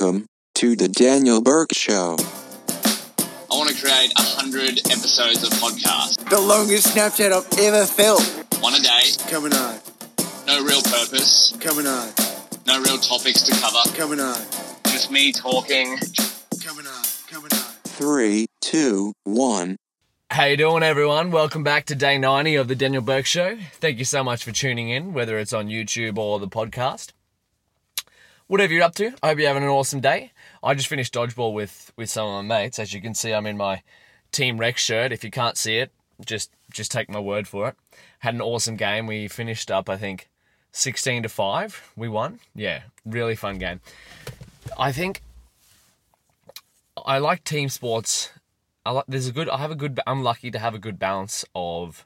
[0.00, 2.16] Welcome to the Daniel Bourke Show.
[2.18, 6.26] I want to create a hundred episodes of podcast.
[6.30, 8.22] The longest Snapchat I've ever felt.
[8.60, 9.78] One a day, Coming on,
[10.46, 12.08] no real purpose, coming on,
[12.66, 13.94] no real topics to cover.
[13.94, 14.36] coming on,
[14.86, 15.98] Just me talking.
[16.64, 17.58] coming on, coming on.
[17.84, 19.76] Three, two, one.
[20.30, 21.30] How you doing, everyone?
[21.30, 23.58] Welcome back to day 90 of the Daniel Bourke Show.
[23.74, 27.08] Thank you so much for tuning in, whether it's on YouTube or the podcast.
[28.50, 30.32] Whatever you're up to, I hope you're having an awesome day.
[30.60, 32.80] I just finished dodgeball with with some of my mates.
[32.80, 33.84] As you can see, I'm in my
[34.32, 35.12] Team Rex shirt.
[35.12, 35.92] If you can't see it,
[36.26, 37.76] just just take my word for it.
[38.18, 39.06] Had an awesome game.
[39.06, 40.28] We finished up, I think,
[40.72, 41.92] 16 to five.
[41.94, 42.40] We won.
[42.52, 43.82] Yeah, really fun game.
[44.76, 45.22] I think
[47.06, 48.30] I like team sports
[48.84, 50.98] I like there's a good I have a good I'm lucky to have a good
[50.98, 52.04] balance of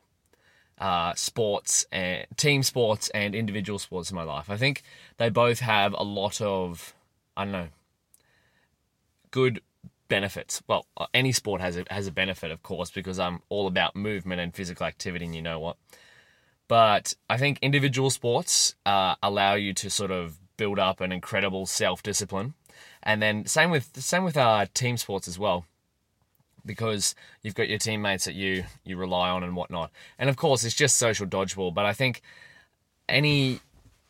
[0.78, 4.51] uh, sports and team sports and individual sports in my life.
[4.51, 4.83] I think
[5.19, 6.95] they both have a lot of
[7.37, 7.69] I don't know
[9.30, 9.60] good
[10.09, 10.62] benefits.
[10.69, 13.97] Well, uh, any sport has a has a benefit, of course, because I'm all about
[13.97, 15.77] movement and physical activity, and you know what.
[16.66, 21.66] But I think individual sports uh, allow you to sort of build up an incredible
[21.66, 22.55] self discipline,
[23.03, 25.66] and then same with same with uh, team sports as well
[26.65, 29.91] because you've got your teammates that you you rely on and whatnot.
[30.19, 31.75] And of course, it's just social dodgeball.
[31.75, 32.23] But I think
[33.09, 33.61] any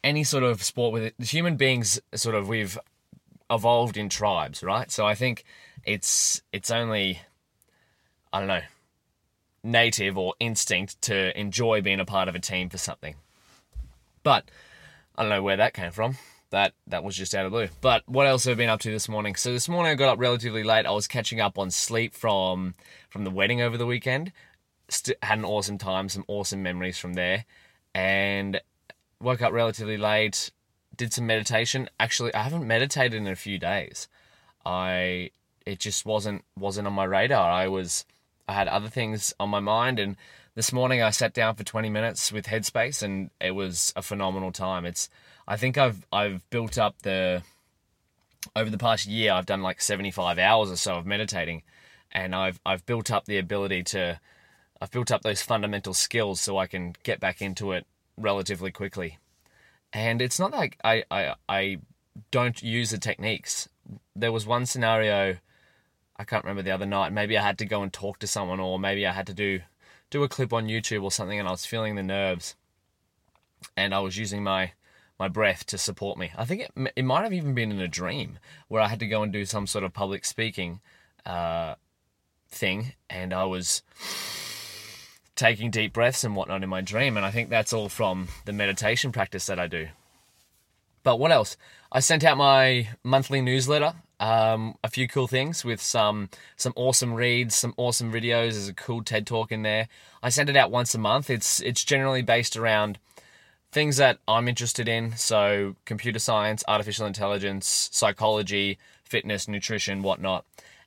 [0.02, 2.78] any sort of sport with it, human beings, sort of we've
[3.50, 4.90] evolved in tribes, right?
[4.90, 5.44] So I think
[5.84, 7.20] it's it's only
[8.32, 8.62] I don't know
[9.62, 13.14] native or instinct to enjoy being a part of a team for something.
[14.22, 14.50] But
[15.16, 16.16] I don't know where that came from
[16.54, 17.68] that that was just out of blue.
[17.80, 19.34] But what else have I been up to this morning?
[19.34, 20.86] So this morning I got up relatively late.
[20.86, 22.74] I was catching up on sleep from
[23.10, 24.32] from the wedding over the weekend.
[24.88, 27.44] St- had an awesome time, some awesome memories from there,
[27.94, 28.60] and
[29.20, 30.50] woke up relatively late.
[30.96, 31.90] Did some meditation.
[31.98, 34.06] Actually, I haven't meditated in a few days.
[34.64, 35.30] I
[35.66, 37.50] it just wasn't wasn't on my radar.
[37.50, 38.04] I was
[38.48, 40.16] I had other things on my mind and
[40.54, 44.52] this morning I sat down for 20 minutes with Headspace and it was a phenomenal
[44.52, 44.84] time.
[44.84, 45.08] It's
[45.46, 47.42] I think I've I've built up the
[48.56, 51.62] over the past year I've done like 75 hours or so of meditating
[52.12, 54.20] and I've I've built up the ability to
[54.80, 59.18] I've built up those fundamental skills so I can get back into it relatively quickly.
[59.92, 61.78] And it's not like I I, I
[62.30, 63.68] don't use the techniques.
[64.16, 65.36] There was one scenario
[66.16, 67.12] I can't remember the other night.
[67.12, 69.60] Maybe I had to go and talk to someone or maybe I had to do
[70.10, 72.54] do a clip on YouTube or something and I was feeling the nerves
[73.76, 74.72] and I was using my
[75.18, 76.32] my breath to support me.
[76.36, 78.38] I think it, it might have even been in a dream
[78.68, 80.80] where I had to go and do some sort of public speaking
[81.24, 81.74] uh,
[82.48, 83.82] thing, and I was
[85.36, 87.16] taking deep breaths and whatnot in my dream.
[87.16, 89.88] And I think that's all from the meditation practice that I do.
[91.02, 91.56] But what else?
[91.92, 93.94] I sent out my monthly newsletter.
[94.20, 98.52] Um, a few cool things with some some awesome reads, some awesome videos.
[98.52, 99.88] There's a cool TED talk in there.
[100.22, 101.28] I send it out once a month.
[101.30, 102.98] It's it's generally based around
[103.74, 105.16] things that I'm interested in.
[105.16, 110.46] So, computer science, artificial intelligence, psychology, fitness, nutrition, whatnot.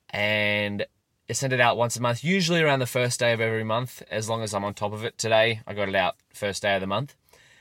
[0.09, 0.85] And
[1.29, 4.01] I send it out once a month, usually around the first day of every month,
[4.09, 5.17] as long as I'm on top of it.
[5.17, 7.13] Today, I got it out first day of the month.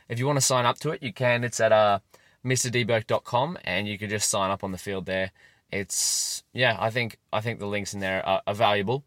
[0.09, 1.43] If you want to sign up to it, you can.
[1.43, 1.99] It's at uh,
[2.45, 5.33] mrdbourke.com and you can just sign up on the field there.
[5.73, 9.03] It's, yeah, I think I think the links in there are, are valuable.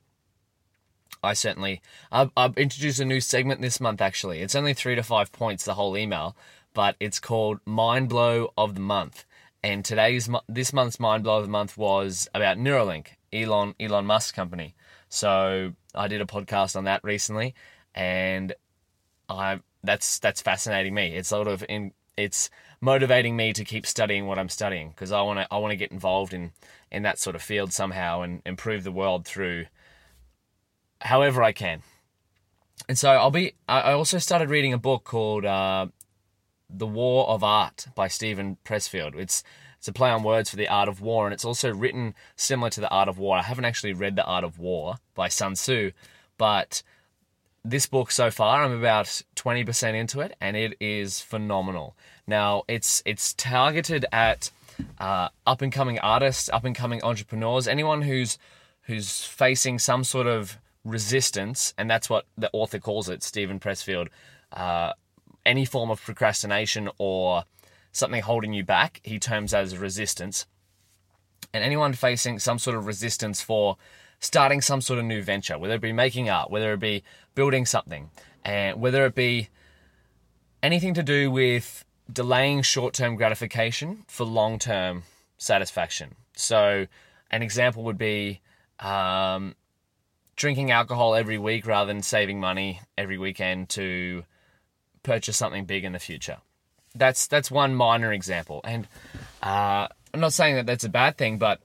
[1.23, 1.81] I certainly.
[2.11, 4.41] I've, I've, introduced a new segment this month, actually.
[4.41, 6.35] It's only three to five points, the whole email,
[6.73, 9.25] but it's called Mind Blow of the Month.
[9.61, 14.33] And today's, this month's Mind Blow of the Month was about Neuralink, Elon, Elon Musk
[14.33, 14.75] company.
[15.09, 17.55] So I did a podcast on that recently,
[17.93, 18.53] and
[19.27, 21.15] I, that's, that's fascinating me.
[21.15, 22.49] It's sort of in, it's
[22.79, 25.77] motivating me to keep studying what I'm studying because I want to, I want to
[25.77, 26.51] get involved in,
[26.91, 29.65] in that sort of field somehow and improve the world through
[31.01, 31.81] however I can.
[32.87, 33.53] And so I'll be.
[33.67, 35.87] I also started reading a book called uh,
[36.69, 39.15] "The War of Art" by Steven Pressfield.
[39.15, 39.43] It's
[39.77, 42.69] it's a play on words for the art of war, and it's also written similar
[42.71, 43.37] to the art of war.
[43.37, 45.91] I haven't actually read the Art of War by Sun Tzu,
[46.37, 46.81] but
[47.63, 51.95] this book so far, I'm about twenty percent into it, and it is phenomenal.
[52.25, 54.51] Now it's it's targeted at
[54.99, 58.37] uh, up and coming artists, up and coming entrepreneurs, anyone who's
[58.83, 64.07] who's facing some sort of resistance, and that's what the author calls it, Steven Pressfield.
[64.51, 64.93] Uh,
[65.45, 67.43] any form of procrastination or
[67.91, 70.45] something holding you back, he terms as resistance.
[71.53, 73.77] And anyone facing some sort of resistance for
[74.19, 77.03] starting some sort of new venture, whether it be making art, whether it be
[77.35, 78.11] building something,
[78.43, 79.49] and whether it be
[80.61, 85.03] anything to do with delaying short term gratification for long term
[85.37, 86.15] satisfaction.
[86.35, 86.87] So,
[87.31, 88.41] an example would be
[88.79, 89.55] um,
[90.39, 94.23] drinking alcohol every week rather than saving money every weekend to
[95.03, 96.37] purchase something big in the future.
[96.95, 98.87] That's that's one minor example, and
[99.43, 101.61] uh, I'm not saying that that's a bad thing, but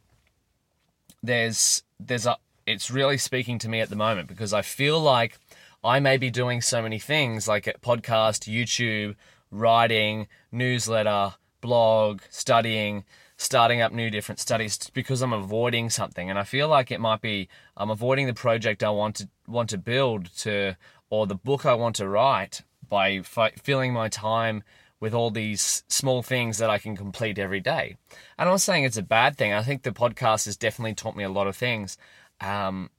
[1.22, 2.36] there's there's a
[2.66, 5.38] it's really speaking to me at the moment because I feel like
[5.82, 9.14] I may be doing so many things like a podcast, YouTube,
[9.50, 13.04] writing, newsletter, blog, studying,
[13.36, 17.20] starting up new different studies because I'm avoiding something and I feel like it might
[17.20, 20.76] be I'm avoiding the project I want to want to build to
[21.10, 24.62] or the book I want to write by fi- filling my time
[25.00, 27.96] with all these small things that I can complete every day.
[28.38, 29.52] And I'm not saying it's a bad thing.
[29.52, 31.98] I think the podcast has definitely taught me a lot of things.
[32.40, 32.90] Um,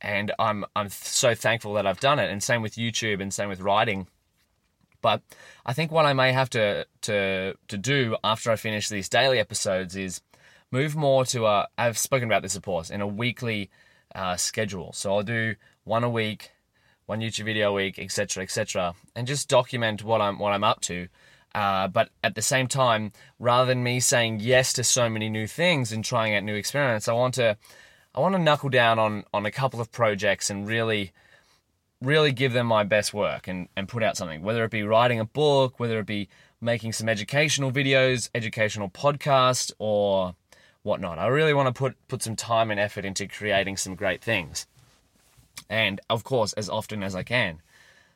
[0.00, 2.30] and I'm I'm so thankful that I've done it.
[2.30, 4.06] And same with YouTube, and same with writing.
[5.04, 5.20] But
[5.66, 9.38] I think what I may have to to to do after I finish these daily
[9.38, 10.22] episodes is
[10.70, 11.68] move more to a.
[11.76, 13.68] I've spoken about this of course in a weekly
[14.14, 14.94] uh, schedule.
[14.94, 16.52] So I'll do one a week,
[17.04, 20.80] one YouTube video a week, etc., etc., and just document what I'm what I'm up
[20.88, 21.08] to.
[21.54, 25.46] Uh, but at the same time, rather than me saying yes to so many new
[25.46, 27.58] things and trying out new experiments, I want to
[28.14, 31.12] I want to knuckle down on on a couple of projects and really
[32.04, 35.20] really give them my best work and, and put out something, whether it be writing
[35.20, 36.28] a book, whether it be
[36.60, 40.34] making some educational videos, educational podcast, or
[40.82, 41.18] whatnot.
[41.18, 44.66] I really want to put put some time and effort into creating some great things.
[45.68, 47.60] And of course, as often as I can.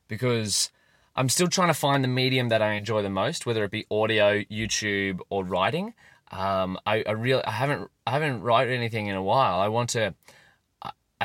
[0.06, 0.70] Because
[1.16, 3.86] I'm still trying to find the medium that I enjoy the most, whether it be
[3.90, 5.94] audio, YouTube, or writing.
[6.30, 9.58] Um, I, I really I haven't I haven't written anything in a while.
[9.58, 10.14] I want to.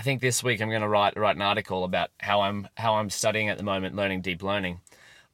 [0.03, 2.95] I think this week I'm going to write write an article about how I'm how
[2.95, 4.81] I'm studying at the moment, learning deep learning.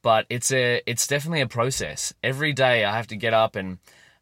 [0.00, 2.14] But it's a it's definitely a process.
[2.22, 3.78] Every day I have to get up and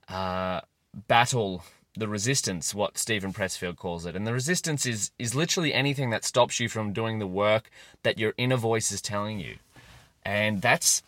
[0.09, 0.63] uh,
[1.07, 1.65] battle
[1.99, 4.17] the resistance, what Steven Pressfield calls it.
[4.17, 7.69] And the resistance is is literally anything that stops you from doing the work
[8.03, 9.57] that your inner voice is telling you.
[10.25, 11.03] And that's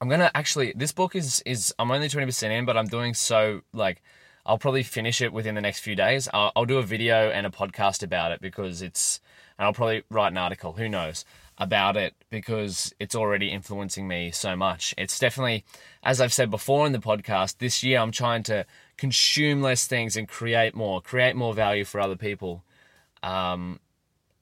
[0.00, 3.12] I'm gonna actually this book is is I'm only twenty percent in, but I'm doing
[3.12, 4.00] so like
[4.50, 6.28] I'll probably finish it within the next few days.
[6.34, 9.20] I'll, I'll do a video and a podcast about it because it's
[9.56, 10.72] and I'll probably write an article.
[10.72, 11.24] Who knows
[11.56, 14.92] about it because it's already influencing me so much.
[14.98, 15.64] It's definitely,
[16.02, 18.66] as I've said before in the podcast, this year I'm trying to
[18.96, 22.64] consume less things and create more, create more value for other people.
[23.22, 23.78] Um,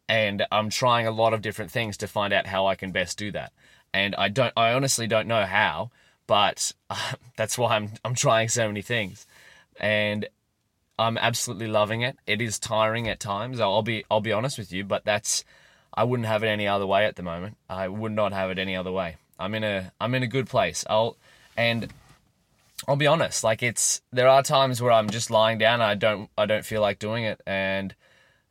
[0.09, 3.19] and I'm trying a lot of different things to find out how I can best
[3.19, 3.53] do that.
[3.93, 5.91] And I don't, I honestly don't know how,
[6.27, 9.27] but uh, that's why I'm, I'm trying so many things,
[9.79, 10.29] and
[10.99, 12.17] I'm absolutely loving it.
[12.27, 13.61] It is tiring at times.
[13.61, 15.45] I'll be, I'll be honest with you, but that's,
[15.95, 17.57] I wouldn't have it any other way at the moment.
[17.69, 19.17] I would not have it any other way.
[19.39, 20.85] I'm in a, I'm in a good place.
[20.91, 21.17] I'll,
[21.57, 21.93] and
[22.87, 26.31] I'll be honest, like it's there are times where I'm just lying down I don't
[26.39, 27.95] I don't feel like doing it and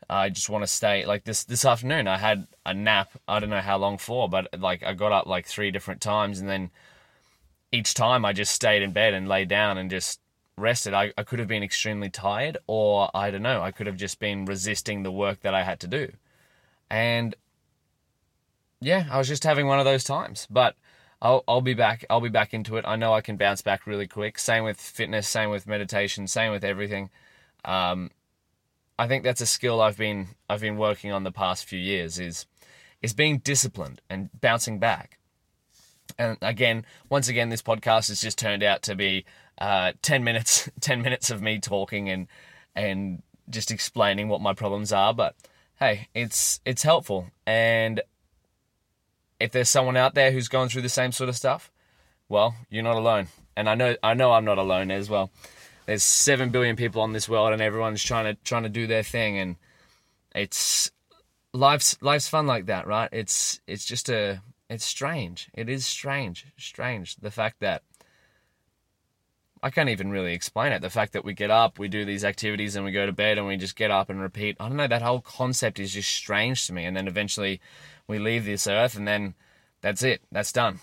[0.10, 3.50] I just want to stay like this this afternoon I had a nap I don't
[3.50, 6.72] know how long for but like I got up like three different times and then
[7.72, 10.20] each time I just stayed in bed and lay down and just
[10.58, 13.98] rested I, I could have been extremely tired or I don't know I could have
[13.98, 16.12] just been resisting the work that I had to do
[16.90, 17.36] and
[18.82, 20.76] yeah I was just having one of those times but
[21.22, 22.06] I'll I'll be back.
[22.10, 22.86] I'll be back into it.
[22.88, 24.38] I know I can bounce back really quick.
[24.38, 25.28] Same with fitness.
[25.28, 26.28] Same with meditation.
[26.28, 27.10] Same with everything.
[27.66, 28.12] Um,
[29.00, 32.20] I think that's a skill I've been I've been working on the past few years.
[32.20, 32.46] Is
[33.02, 35.18] is being disciplined and bouncing back.
[36.18, 39.26] And again, once again, this podcast has just turned out to be
[39.58, 42.28] uh, ten minutes ten minutes of me talking and
[42.76, 45.14] and just explaining what my problems are.
[45.14, 45.36] But
[45.80, 48.02] hey, it's it's helpful and
[49.40, 51.72] if there's someone out there who's going through the same sort of stuff,
[52.30, 53.28] well, you're not alone.
[53.56, 55.32] And I know I know I'm not alone as well.
[55.86, 59.04] There's seven billion people on this world, and everyone's trying to trying to do their
[59.04, 59.56] thing, and
[60.36, 60.92] it's
[61.54, 63.10] life's life's fun like that, right?
[63.12, 65.50] It's it's just a it's strange.
[65.54, 67.84] It is strange, strange the fact that
[69.64, 70.82] I can't even really explain it.
[70.82, 73.38] The fact that we get up, we do these activities, and we go to bed,
[73.38, 74.58] and we just get up and repeat.
[74.60, 74.88] I don't know.
[74.88, 76.86] That whole concept is just strange to me.
[76.86, 77.60] And then eventually,
[78.08, 79.36] we leave this earth, and then
[79.82, 80.22] that's it.
[80.32, 80.80] That's done.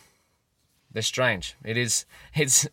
[0.93, 1.57] They're strange.
[1.65, 2.07] It is.
[2.35, 2.69] It's.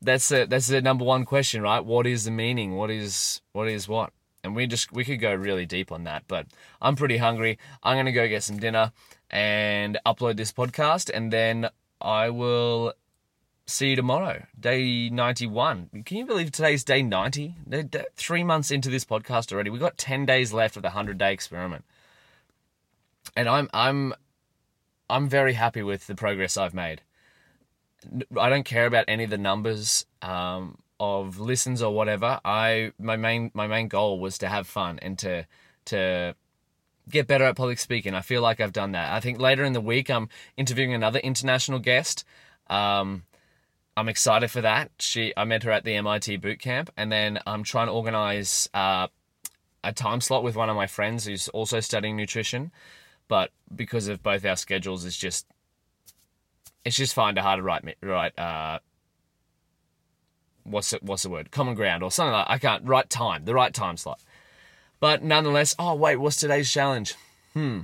[0.00, 1.82] That's the that's the number one question, right?
[1.82, 2.74] What is the meaning?
[2.76, 4.12] What is what is what?
[4.42, 6.46] And we just we could go really deep on that, but
[6.82, 7.58] I'm pretty hungry.
[7.82, 8.92] I'm gonna go get some dinner
[9.30, 11.70] and upload this podcast, and then
[12.02, 12.92] I will
[13.66, 16.02] see you tomorrow, day 91.
[16.04, 17.54] Can you believe today's day 90?
[18.16, 19.70] Three months into this podcast already.
[19.70, 21.84] We've got 10 days left of the 100 day experiment.
[23.36, 24.14] And I'm, I'm,
[25.08, 27.02] I'm very happy with the progress I've made.
[28.38, 30.04] I don't care about any of the numbers.
[30.20, 34.98] Um, of listens or whatever, I my main my main goal was to have fun
[35.02, 35.46] and to
[35.86, 36.34] to
[37.08, 38.14] get better at public speaking.
[38.14, 39.12] I feel like I've done that.
[39.12, 42.24] I think later in the week I'm interviewing another international guest.
[42.68, 43.24] Um,
[43.96, 44.90] I'm excited for that.
[44.98, 48.68] She I met her at the MIT boot camp, and then I'm trying to organize
[48.74, 49.08] uh,
[49.84, 52.72] a time slot with one of my friends who's also studying nutrition.
[53.28, 55.46] But because of both our schedules, it's just
[56.84, 58.78] it's just find it hard to write right uh,
[60.64, 63.54] what's it, what's the word common ground or something like I can't write time the
[63.54, 64.20] right time slot.
[64.98, 67.14] But nonetheless, oh wait, what's today's challenge?
[67.52, 67.80] Hmm.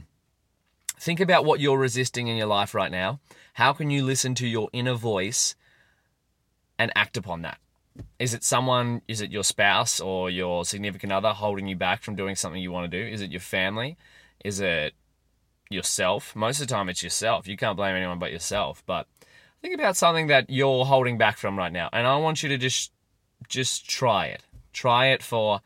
[0.98, 3.20] Think about what you're resisting in your life right now.
[3.54, 5.54] How can you listen to your inner voice
[6.80, 7.58] and act upon that?
[8.18, 12.16] Is it someone, is it your spouse or your significant other holding you back from
[12.16, 13.06] doing something you want to do?
[13.06, 13.98] Is it your family?
[14.42, 14.94] Is it
[15.68, 16.34] yourself?
[16.34, 17.46] Most of the time, it's yourself.
[17.46, 18.82] You can't blame anyone but yourself.
[18.86, 19.06] But
[19.60, 21.90] think about something that you're holding back from right now.
[21.92, 22.92] And I want you to just
[23.48, 24.42] just try it.
[24.72, 25.60] Try it for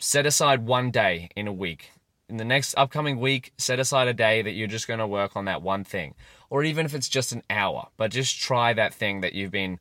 [0.00, 1.92] set aside one day in a week.
[2.28, 5.36] In the next upcoming week, set aside a day that you're just going to work
[5.36, 6.14] on that one thing.
[6.48, 9.78] Or even if it's just an hour, but just try that thing that you've been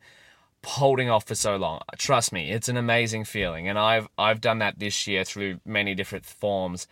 [0.65, 1.81] holding off for so long.
[1.97, 5.95] Trust me, it's an amazing feeling and I've I've done that this year through many
[5.95, 6.87] different forms.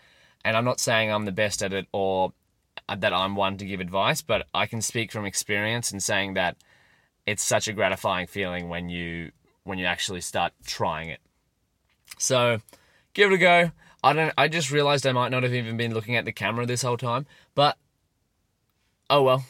[0.46, 2.34] And I'm not saying I'm the best at it or
[2.96, 6.56] that I'm one to give advice, but I can speak from experience in saying that
[7.26, 9.32] it's such a gratifying feeling when you
[9.64, 11.20] when you actually start trying it.
[12.18, 12.62] So,
[13.14, 13.72] give it a go.
[14.04, 16.66] I don't I just realized I might not have even been looking at the camera
[16.66, 17.78] this whole time, but
[19.10, 19.46] oh well.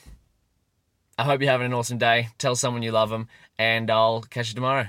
[1.17, 2.29] I hope you're having an awesome day.
[2.37, 4.87] Tell someone you love them, and I'll catch you tomorrow.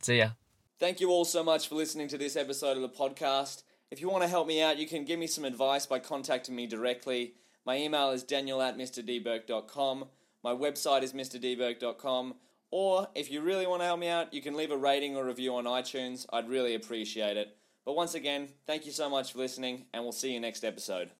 [0.00, 0.30] See ya.
[0.78, 3.62] Thank you all so much for listening to this episode of the podcast.
[3.90, 6.54] If you want to help me out, you can give me some advice by contacting
[6.54, 7.34] me directly.
[7.64, 10.04] My email is daniel at mrdbourke.com.
[10.44, 12.34] My website is mrdbourke.com.
[12.70, 15.24] Or if you really want to help me out, you can leave a rating or
[15.24, 16.26] review on iTunes.
[16.32, 17.56] I'd really appreciate it.
[17.84, 21.10] But once again, thank you so much for listening, and we'll see you next episode.